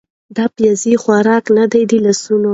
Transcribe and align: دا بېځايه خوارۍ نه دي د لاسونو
دا 0.35 0.45
بېځايه 0.55 0.97
خوارۍ 1.03 1.41
نه 1.57 1.65
دي 1.71 1.81
د 1.89 1.91
لاسونو 2.05 2.49